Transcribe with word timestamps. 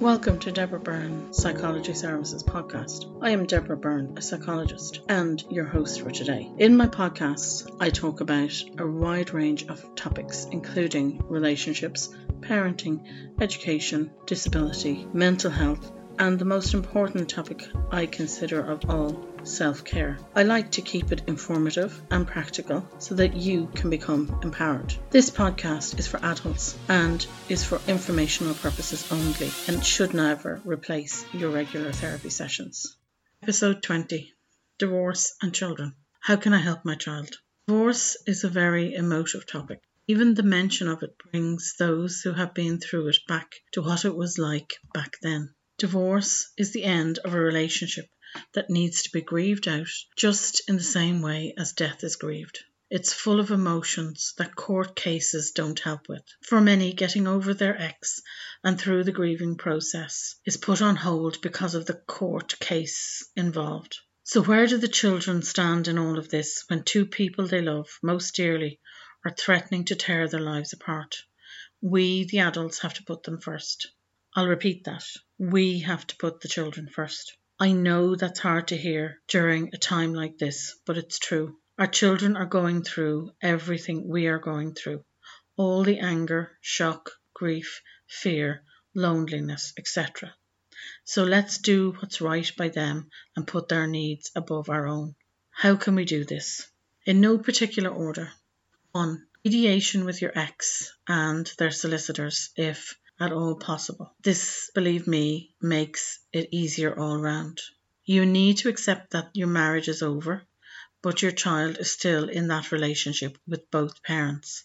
Welcome 0.00 0.38
to 0.40 0.52
Deborah 0.52 0.78
Byrne 0.78 1.32
Psychology 1.32 1.92
Services 1.92 2.44
podcast. 2.44 3.18
I 3.20 3.30
am 3.30 3.46
Deborah 3.46 3.76
Byrne, 3.76 4.14
a 4.16 4.22
psychologist, 4.22 5.00
and 5.08 5.42
your 5.50 5.64
host 5.64 6.02
for 6.02 6.12
today. 6.12 6.48
In 6.56 6.76
my 6.76 6.86
podcasts, 6.86 7.68
I 7.80 7.90
talk 7.90 8.20
about 8.20 8.52
a 8.78 8.86
wide 8.86 9.34
range 9.34 9.66
of 9.66 9.96
topics, 9.96 10.46
including 10.52 11.20
relationships, 11.28 12.14
parenting, 12.38 13.00
education, 13.40 14.12
disability, 14.24 15.04
mental 15.12 15.50
health, 15.50 15.90
and 16.16 16.38
the 16.38 16.44
most 16.44 16.74
important 16.74 17.28
topic 17.28 17.66
I 17.90 18.06
consider 18.06 18.60
of 18.60 18.88
all 18.88 19.26
self 19.48 19.82
care. 19.82 20.18
I 20.34 20.42
like 20.42 20.72
to 20.72 20.82
keep 20.82 21.10
it 21.10 21.22
informative 21.26 22.00
and 22.10 22.26
practical 22.26 22.86
so 22.98 23.14
that 23.14 23.34
you 23.34 23.68
can 23.74 23.88
become 23.90 24.38
empowered. 24.42 24.94
This 25.10 25.30
podcast 25.30 25.98
is 25.98 26.06
for 26.06 26.22
adults 26.22 26.76
and 26.88 27.26
is 27.48 27.64
for 27.64 27.80
informational 27.88 28.54
purposes 28.54 29.10
only 29.10 29.50
and 29.66 29.84
should 29.84 30.12
never 30.12 30.60
replace 30.64 31.24
your 31.32 31.50
regular 31.50 31.92
therapy 31.92 32.30
sessions. 32.30 32.96
Episode 33.42 33.82
20 33.82 34.34
Divorce 34.78 35.34
and 35.40 35.54
Children. 35.54 35.94
How 36.20 36.36
can 36.36 36.52
I 36.52 36.58
help 36.58 36.84
my 36.84 36.94
child? 36.94 37.30
Divorce 37.66 38.16
is 38.26 38.44
a 38.44 38.48
very 38.48 38.94
emotive 38.94 39.46
topic. 39.46 39.80
Even 40.06 40.34
the 40.34 40.42
mention 40.42 40.88
of 40.88 41.02
it 41.02 41.16
brings 41.18 41.74
those 41.78 42.20
who 42.20 42.32
have 42.32 42.54
been 42.54 42.78
through 42.78 43.08
it 43.08 43.18
back 43.26 43.54
to 43.72 43.82
what 43.82 44.04
it 44.04 44.14
was 44.14 44.38
like 44.38 44.74
back 44.92 45.16
then. 45.22 45.54
Divorce 45.78 46.50
is 46.56 46.72
the 46.72 46.84
end 46.84 47.18
of 47.18 47.34
a 47.34 47.38
relationship 47.40 48.06
that 48.52 48.70
needs 48.70 49.02
to 49.02 49.10
be 49.10 49.20
grieved 49.20 49.66
out 49.68 49.88
just 50.16 50.68
in 50.68 50.76
the 50.76 50.82
same 50.82 51.22
way 51.22 51.54
as 51.56 51.72
death 51.72 52.04
is 52.04 52.16
grieved. 52.16 52.64
It's 52.90 53.12
full 53.12 53.38
of 53.38 53.50
emotions 53.50 54.32
that 54.38 54.56
court 54.56 54.96
cases 54.96 55.50
don't 55.50 55.78
help 55.78 56.08
with. 56.08 56.22
For 56.42 56.58
many, 56.58 56.94
getting 56.94 57.26
over 57.26 57.52
their 57.52 57.78
ex 57.78 58.22
and 58.64 58.80
through 58.80 59.04
the 59.04 59.12
grieving 59.12 59.56
process 59.56 60.36
is 60.46 60.56
put 60.56 60.80
on 60.80 60.96
hold 60.96 61.42
because 61.42 61.74
of 61.74 61.84
the 61.84 61.94
court 61.94 62.58
case 62.58 63.28
involved. 63.36 63.98
So, 64.24 64.42
where 64.42 64.66
do 64.66 64.78
the 64.78 64.88
children 64.88 65.42
stand 65.42 65.86
in 65.86 65.98
all 65.98 66.18
of 66.18 66.30
this 66.30 66.64
when 66.68 66.82
two 66.82 67.04
people 67.04 67.46
they 67.46 67.60
love 67.60 67.98
most 68.02 68.34
dearly 68.34 68.80
are 69.24 69.34
threatening 69.34 69.84
to 69.86 69.94
tear 69.94 70.26
their 70.26 70.40
lives 70.40 70.72
apart? 70.72 71.16
We, 71.82 72.24
the 72.24 72.40
adults, 72.40 72.78
have 72.80 72.94
to 72.94 73.04
put 73.04 73.22
them 73.22 73.40
first. 73.40 73.88
I'll 74.34 74.48
repeat 74.48 74.84
that. 74.84 75.04
We 75.38 75.80
have 75.80 76.06
to 76.06 76.16
put 76.16 76.40
the 76.40 76.48
children 76.48 76.88
first. 76.88 77.36
I 77.60 77.72
know 77.72 78.14
that's 78.14 78.38
hard 78.38 78.68
to 78.68 78.76
hear 78.76 79.20
during 79.26 79.70
a 79.72 79.78
time 79.78 80.14
like 80.14 80.38
this, 80.38 80.76
but 80.86 80.96
it's 80.96 81.18
true. 81.18 81.58
Our 81.76 81.88
children 81.88 82.36
are 82.36 82.46
going 82.46 82.84
through 82.84 83.32
everything 83.42 84.06
we 84.06 84.28
are 84.28 84.38
going 84.38 84.74
through 84.74 85.04
all 85.56 85.82
the 85.82 85.98
anger, 85.98 86.56
shock, 86.60 87.10
grief, 87.34 87.82
fear, 88.06 88.62
loneliness, 88.94 89.72
etc. 89.76 90.32
So 91.04 91.24
let's 91.24 91.58
do 91.58 91.96
what's 91.98 92.20
right 92.20 92.48
by 92.56 92.68
them 92.68 93.10
and 93.34 93.44
put 93.44 93.68
their 93.68 93.88
needs 93.88 94.30
above 94.36 94.68
our 94.68 94.86
own. 94.86 95.16
How 95.50 95.74
can 95.74 95.96
we 95.96 96.04
do 96.04 96.24
this? 96.24 96.64
In 97.06 97.20
no 97.20 97.38
particular 97.38 97.90
order. 97.90 98.30
1. 98.92 99.26
Mediation 99.44 100.04
with 100.04 100.22
your 100.22 100.32
ex 100.38 100.92
and 101.08 101.52
their 101.58 101.72
solicitors 101.72 102.50
if 102.54 102.96
at 103.20 103.32
all 103.32 103.56
possible. 103.56 104.14
This, 104.22 104.70
believe 104.74 105.06
me, 105.06 105.54
makes 105.60 106.20
it 106.32 106.48
easier 106.52 106.98
all 106.98 107.18
round. 107.18 107.60
You 108.04 108.24
need 108.24 108.58
to 108.58 108.68
accept 108.68 109.10
that 109.10 109.30
your 109.34 109.48
marriage 109.48 109.88
is 109.88 110.02
over, 110.02 110.42
but 111.02 111.22
your 111.22 111.32
child 111.32 111.78
is 111.78 111.92
still 111.92 112.28
in 112.28 112.48
that 112.48 112.72
relationship 112.72 113.36
with 113.46 113.70
both 113.70 114.02
parents. 114.02 114.64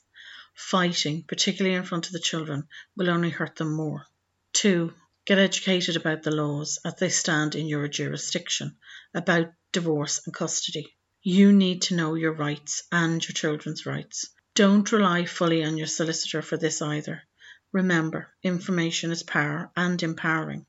Fighting, 0.55 1.23
particularly 1.27 1.75
in 1.75 1.83
front 1.83 2.07
of 2.07 2.13
the 2.13 2.19
children, 2.19 2.67
will 2.95 3.09
only 3.09 3.29
hurt 3.29 3.55
them 3.55 3.73
more. 3.73 4.05
2. 4.53 4.93
Get 5.25 5.39
educated 5.39 5.95
about 5.95 6.23
the 6.23 6.31
laws 6.31 6.79
as 6.85 6.95
they 6.95 7.09
stand 7.09 7.55
in 7.55 7.67
your 7.67 7.87
jurisdiction 7.87 8.77
about 9.13 9.53
divorce 9.71 10.21
and 10.25 10.33
custody. 10.33 10.95
You 11.21 11.53
need 11.53 11.83
to 11.83 11.95
know 11.95 12.15
your 12.15 12.33
rights 12.33 12.83
and 12.91 13.23
your 13.23 13.33
children's 13.33 13.85
rights. 13.85 14.29
Don't 14.55 14.91
rely 14.91 15.25
fully 15.25 15.63
on 15.63 15.77
your 15.77 15.87
solicitor 15.87 16.41
for 16.41 16.57
this 16.57 16.81
either. 16.81 17.23
Remember, 17.73 18.31
information 18.43 19.11
is 19.11 19.23
power 19.23 19.69
and 19.75 20.01
empowering. 20.01 20.65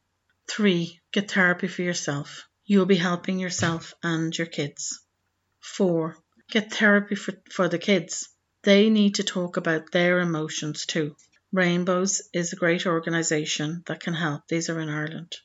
3. 0.51 1.01
Get 1.13 1.31
therapy 1.31 1.69
for 1.69 1.83
yourself. 1.83 2.49
You'll 2.65 2.87
be 2.87 2.97
helping 2.97 3.39
yourself 3.39 3.95
and 4.03 4.37
your 4.37 4.49
kids. 4.49 5.01
4. 5.61 6.17
Get 6.51 6.73
therapy 6.73 7.15
for, 7.15 7.35
for 7.51 7.69
the 7.69 7.79
kids. 7.79 8.29
They 8.63 8.91
need 8.91 9.17
to 9.17 9.23
talk 9.23 9.57
about 9.57 9.93
their 9.93 10.19
emotions 10.19 10.87
too. 10.87 11.15
Rainbows 11.53 12.23
is 12.33 12.53
a 12.53 12.57
great 12.57 12.87
organisation 12.87 13.85
that 13.87 14.01
can 14.01 14.15
help. 14.15 14.49
These 14.49 14.69
are 14.71 14.81
in 14.81 14.89
Ireland. 14.89 15.37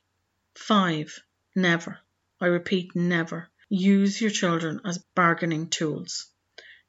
5. 0.56 1.20
Never, 1.56 2.00
I 2.42 2.48
repeat, 2.48 2.96
never 2.96 3.50
use 3.70 4.20
your 4.20 4.32
children 4.32 4.82
as 4.84 4.98
bargaining 5.14 5.70
tools. 5.70 6.26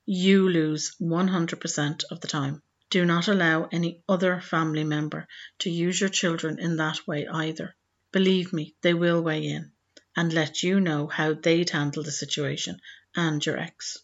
You 0.07 0.49
lose 0.49 0.97
100% 1.01 2.05
of 2.11 2.21
the 2.21 2.29
time. 2.29 2.63
Do 2.91 3.05
not 3.05 3.29
allow 3.29 3.69
any 3.71 4.03
other 4.09 4.41
family 4.41 4.83
member 4.83 5.29
to 5.61 5.71
use 5.71 6.01
your 6.01 6.11
children 6.11 6.59
in 6.59 6.77
that 6.77 7.07
way 7.07 7.27
either. 7.27 7.77
Believe 8.11 8.53
me, 8.53 8.75
they 8.83 8.95
will 8.95 9.23
weigh 9.23 9.47
in 9.47 9.71
and 10.17 10.33
let 10.33 10.65
you 10.65 10.81
know 10.81 11.07
how 11.07 11.35
they'd 11.35 11.71
handle 11.71 12.03
the 12.03 12.11
situation 12.11 12.81
and 13.15 13.47
your 13.47 13.57
ex. 13.59 13.99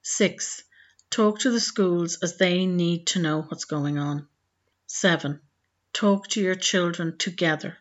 6. 0.00 0.62
Talk 1.10 1.40
to 1.40 1.50
the 1.50 1.60
schools 1.60 2.16
as 2.22 2.38
they 2.38 2.64
need 2.64 3.06
to 3.08 3.20
know 3.20 3.42
what's 3.42 3.66
going 3.66 3.98
on. 3.98 4.28
7. 4.86 5.40
Talk 5.92 6.28
to 6.28 6.40
your 6.40 6.54
children 6.54 7.18
together. 7.18 7.76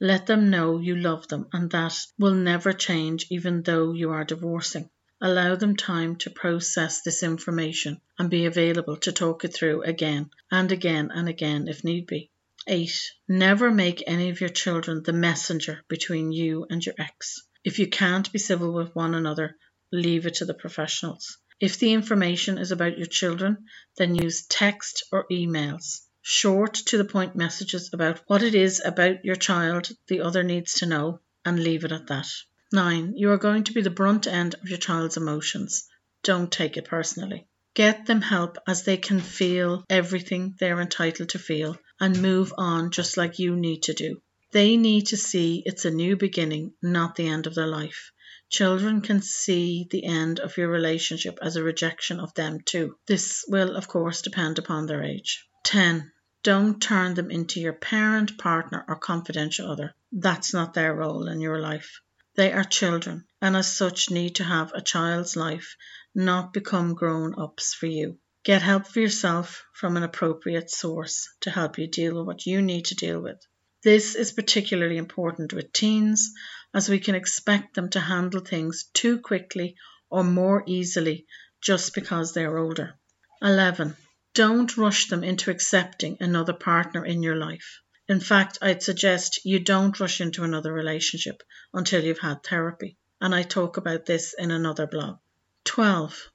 Let 0.00 0.26
them 0.26 0.50
know 0.50 0.80
you 0.80 0.96
love 0.96 1.28
them 1.28 1.46
and 1.52 1.70
that 1.70 1.96
will 2.18 2.34
never 2.34 2.72
change 2.72 3.26
even 3.30 3.62
though 3.62 3.92
you 3.92 4.10
are 4.10 4.24
divorcing. 4.24 4.90
Allow 5.26 5.56
them 5.56 5.74
time 5.74 6.16
to 6.16 6.28
process 6.28 7.00
this 7.00 7.22
information 7.22 7.98
and 8.18 8.28
be 8.28 8.44
available 8.44 8.98
to 8.98 9.10
talk 9.10 9.42
it 9.46 9.54
through 9.54 9.80
again 9.80 10.30
and 10.50 10.70
again 10.70 11.10
and 11.10 11.30
again 11.30 11.66
if 11.66 11.82
need 11.82 12.06
be. 12.06 12.30
8. 12.66 13.10
Never 13.26 13.70
make 13.70 14.04
any 14.06 14.28
of 14.28 14.42
your 14.42 14.50
children 14.50 15.02
the 15.02 15.14
messenger 15.14 15.82
between 15.88 16.30
you 16.30 16.66
and 16.68 16.84
your 16.84 16.94
ex. 16.98 17.42
If 17.64 17.78
you 17.78 17.86
can't 17.86 18.30
be 18.34 18.38
civil 18.38 18.74
with 18.74 18.94
one 18.94 19.14
another, 19.14 19.56
leave 19.90 20.26
it 20.26 20.34
to 20.34 20.44
the 20.44 20.52
professionals. 20.52 21.38
If 21.58 21.78
the 21.78 21.94
information 21.94 22.58
is 22.58 22.70
about 22.70 22.98
your 22.98 23.06
children, 23.06 23.64
then 23.96 24.14
use 24.14 24.44
text 24.46 25.04
or 25.10 25.26
emails. 25.32 26.02
Short 26.20 26.74
to 26.88 26.98
the 26.98 27.06
point 27.06 27.34
messages 27.34 27.88
about 27.94 28.20
what 28.26 28.42
it 28.42 28.54
is 28.54 28.82
about 28.84 29.24
your 29.24 29.36
child 29.36 29.88
the 30.06 30.20
other 30.20 30.42
needs 30.42 30.74
to 30.80 30.86
know 30.86 31.20
and 31.46 31.64
leave 31.64 31.84
it 31.84 31.92
at 31.92 32.08
that. 32.08 32.28
9. 32.74 33.14
You 33.16 33.30
are 33.30 33.38
going 33.38 33.64
to 33.64 33.72
be 33.72 33.82
the 33.82 33.88
brunt 33.88 34.26
end 34.26 34.54
of 34.54 34.68
your 34.68 34.78
child's 34.78 35.16
emotions. 35.16 35.84
Don't 36.24 36.50
take 36.50 36.76
it 36.76 36.86
personally. 36.86 37.46
Get 37.74 38.06
them 38.06 38.20
help 38.20 38.58
as 38.66 38.82
they 38.82 38.96
can 38.96 39.20
feel 39.20 39.84
everything 39.88 40.56
they're 40.58 40.80
entitled 40.80 41.28
to 41.30 41.38
feel 41.38 41.78
and 42.00 42.20
move 42.20 42.52
on 42.58 42.90
just 42.90 43.16
like 43.16 43.38
you 43.38 43.54
need 43.54 43.84
to 43.84 43.94
do. 43.94 44.20
They 44.50 44.76
need 44.76 45.06
to 45.06 45.16
see 45.16 45.62
it's 45.64 45.84
a 45.84 45.90
new 45.90 46.16
beginning, 46.16 46.74
not 46.82 47.14
the 47.14 47.28
end 47.28 47.46
of 47.46 47.54
their 47.54 47.66
life. 47.66 48.10
Children 48.50 49.00
can 49.00 49.22
see 49.22 49.86
the 49.90 50.04
end 50.04 50.40
of 50.40 50.56
your 50.56 50.68
relationship 50.68 51.38
as 51.40 51.56
a 51.56 51.62
rejection 51.62 52.20
of 52.20 52.34
them 52.34 52.60
too. 52.60 52.96
This 53.06 53.44
will, 53.48 53.76
of 53.76 53.88
course, 53.88 54.22
depend 54.22 54.58
upon 54.58 54.86
their 54.86 55.02
age. 55.02 55.44
10. 55.64 56.10
Don't 56.42 56.80
turn 56.80 57.14
them 57.14 57.30
into 57.30 57.60
your 57.60 57.72
parent, 57.72 58.36
partner, 58.36 58.84
or 58.86 58.96
confidential 58.96 59.70
other. 59.70 59.94
That's 60.12 60.52
not 60.52 60.74
their 60.74 60.94
role 60.94 61.28
in 61.28 61.40
your 61.40 61.58
life. 61.60 62.00
They 62.36 62.52
are 62.52 62.64
children, 62.64 63.26
and 63.40 63.56
as 63.56 63.70
such 63.70 64.10
need 64.10 64.36
to 64.36 64.44
have 64.44 64.72
a 64.72 64.80
child's 64.80 65.36
life, 65.36 65.76
not 66.14 66.52
become 66.52 66.94
grown 66.94 67.38
ups 67.38 67.74
for 67.74 67.86
you. 67.86 68.18
Get 68.44 68.60
help 68.60 68.88
for 68.88 69.00
yourself 69.00 69.64
from 69.72 69.96
an 69.96 70.02
appropriate 70.02 70.68
source 70.68 71.28
to 71.42 71.50
help 71.50 71.78
you 71.78 71.86
deal 71.86 72.16
with 72.16 72.26
what 72.26 72.44
you 72.44 72.60
need 72.60 72.86
to 72.86 72.96
deal 72.96 73.20
with. 73.20 73.40
This 73.84 74.16
is 74.16 74.32
particularly 74.32 74.96
important 74.96 75.52
with 75.52 75.72
teens, 75.72 76.32
as 76.74 76.88
we 76.88 76.98
can 76.98 77.14
expect 77.14 77.74
them 77.74 77.88
to 77.90 78.00
handle 78.00 78.40
things 78.40 78.86
too 78.92 79.20
quickly 79.20 79.76
or 80.10 80.24
more 80.24 80.64
easily 80.66 81.26
just 81.60 81.94
because 81.94 82.32
they 82.32 82.44
are 82.44 82.58
older. 82.58 82.94
11. 83.42 83.96
Don't 84.34 84.76
rush 84.76 85.06
them 85.06 85.22
into 85.22 85.50
accepting 85.50 86.16
another 86.18 86.52
partner 86.52 87.04
in 87.04 87.22
your 87.22 87.36
life. 87.36 87.80
In 88.06 88.20
fact, 88.20 88.58
I'd 88.60 88.82
suggest 88.82 89.44
you 89.46 89.58
don't 89.58 89.98
rush 89.98 90.20
into 90.20 90.44
another 90.44 90.72
relationship 90.72 91.42
until 91.72 92.04
you've 92.04 92.18
had 92.18 92.42
therapy. 92.42 92.98
And 93.20 93.34
I 93.34 93.42
talk 93.42 93.78
about 93.78 94.04
this 94.04 94.34
in 94.38 94.50
another 94.50 94.86
blog. 94.86 95.18
12. 95.64 96.30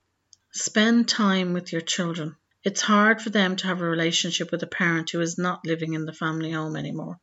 Spend 0.52 1.08
time 1.08 1.54
with 1.54 1.72
your 1.72 1.82
children. 1.82 2.36
It's 2.64 2.82
hard 2.82 3.22
for 3.22 3.30
them 3.30 3.56
to 3.58 3.68
have 3.68 3.82
a 3.82 3.86
relationship 3.86 4.52
with 4.52 4.64
a 4.64 4.68
parent 4.68 5.12
who 5.12 5.22
is 5.22 5.38
not 5.38 5.66
living 5.66 5.94
in 5.94 6.06
the 6.06 6.14
family 6.14 6.52
home 6.52 6.76
anymore. 6.76 7.20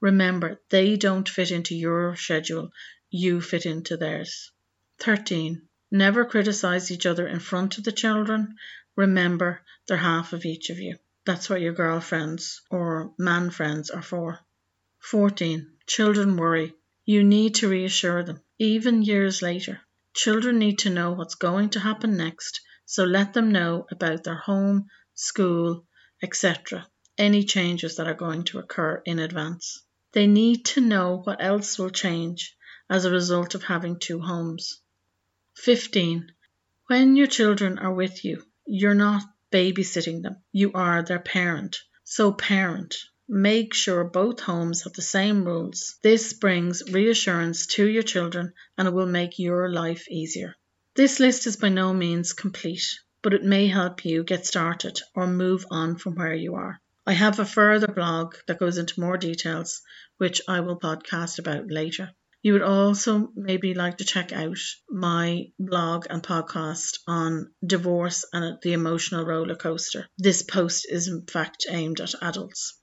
Remember, 0.00 0.60
they 0.70 0.96
don't 0.96 1.28
fit 1.28 1.50
into 1.50 1.74
your 1.74 2.14
schedule, 2.14 2.70
you 3.10 3.40
fit 3.40 3.66
into 3.66 3.96
theirs. 3.96 4.52
13. 5.00 5.68
Never 5.90 6.24
criticize 6.24 6.92
each 6.92 7.04
other 7.04 7.26
in 7.26 7.40
front 7.40 7.78
of 7.78 7.84
the 7.84 7.92
children. 7.92 8.54
Remember, 8.94 9.60
they're 9.88 9.96
half 9.96 10.32
of 10.32 10.44
each 10.44 10.70
of 10.70 10.78
you. 10.78 10.98
That's 11.24 11.48
what 11.48 11.60
your 11.60 11.72
girlfriends 11.72 12.62
or 12.70 13.12
man 13.16 13.50
friends 13.50 13.90
are 13.90 14.02
for. 14.02 14.40
14. 14.98 15.78
Children 15.86 16.36
worry. 16.36 16.74
You 17.04 17.22
need 17.24 17.56
to 17.56 17.68
reassure 17.68 18.22
them, 18.22 18.40
even 18.58 19.02
years 19.02 19.42
later. 19.42 19.80
Children 20.14 20.58
need 20.58 20.78
to 20.80 20.90
know 20.90 21.12
what's 21.12 21.36
going 21.36 21.70
to 21.70 21.80
happen 21.80 22.16
next, 22.16 22.60
so 22.86 23.04
let 23.04 23.32
them 23.32 23.52
know 23.52 23.86
about 23.90 24.24
their 24.24 24.36
home, 24.36 24.88
school, 25.14 25.86
etc., 26.22 26.86
any 27.18 27.44
changes 27.44 27.96
that 27.96 28.06
are 28.06 28.14
going 28.14 28.44
to 28.44 28.58
occur 28.58 29.00
in 29.04 29.18
advance. 29.18 29.82
They 30.12 30.26
need 30.26 30.64
to 30.66 30.80
know 30.80 31.18
what 31.18 31.42
else 31.42 31.78
will 31.78 31.90
change 31.90 32.56
as 32.90 33.04
a 33.04 33.10
result 33.10 33.54
of 33.54 33.62
having 33.62 33.98
two 33.98 34.20
homes. 34.20 34.80
15. 35.56 36.32
When 36.88 37.16
your 37.16 37.26
children 37.26 37.78
are 37.78 37.94
with 37.94 38.24
you, 38.24 38.44
you're 38.66 38.94
not 38.94 39.22
babysitting 39.52 40.22
them, 40.22 40.36
you 40.50 40.72
are 40.72 41.02
their 41.02 41.20
parent. 41.20 41.78
So, 42.04 42.32
parent, 42.32 42.96
Make 43.28 43.72
sure 43.72 44.04
both 44.04 44.40
homes 44.40 44.82
have 44.82 44.92
the 44.92 45.00
same 45.00 45.44
rules. 45.44 45.96
This 46.02 46.34
brings 46.34 46.82
reassurance 46.92 47.66
to 47.68 47.86
your 47.88 48.02
children 48.02 48.52
and 48.76 48.86
it 48.86 48.92
will 48.92 49.06
make 49.06 49.38
your 49.38 49.70
life 49.70 50.06
easier. 50.10 50.56
This 50.96 51.18
list 51.18 51.46
is 51.46 51.56
by 51.56 51.70
no 51.70 51.94
means 51.94 52.34
complete, 52.34 52.84
but 53.22 53.32
it 53.32 53.42
may 53.42 53.68
help 53.68 54.04
you 54.04 54.22
get 54.22 54.44
started 54.44 55.00
or 55.14 55.26
move 55.26 55.64
on 55.70 55.96
from 55.96 56.16
where 56.16 56.34
you 56.34 56.56
are. 56.56 56.80
I 57.06 57.12
have 57.12 57.38
a 57.38 57.46
further 57.46 57.86
blog 57.86 58.34
that 58.48 58.58
goes 58.58 58.76
into 58.76 59.00
more 59.00 59.16
details, 59.16 59.80
which 60.18 60.42
I 60.46 60.60
will 60.60 60.78
podcast 60.78 61.38
about 61.38 61.70
later. 61.70 62.10
You 62.42 62.54
would 62.54 62.62
also 62.62 63.30
maybe 63.36 63.72
like 63.72 63.98
to 63.98 64.04
check 64.04 64.32
out 64.32 64.58
my 64.90 65.44
blog 65.60 66.06
and 66.10 66.22
podcast 66.22 66.98
on 67.06 67.52
divorce 67.64 68.24
and 68.32 68.58
the 68.62 68.72
emotional 68.72 69.24
roller 69.24 69.54
coaster. 69.54 70.08
This 70.18 70.42
post 70.42 70.86
is 70.88 71.06
in 71.06 71.24
fact 71.26 71.66
aimed 71.68 72.00
at 72.00 72.14
adults. 72.20 72.80